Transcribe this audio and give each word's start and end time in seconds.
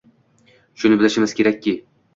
Shuni 0.83 0.99
bilishimiz 1.03 1.39
kerakki,... 1.43 1.79